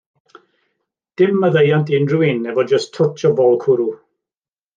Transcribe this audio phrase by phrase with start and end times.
[1.21, 3.87] Dim maddeuant i unrhyw un efo jyst twtsh o fol cwrw!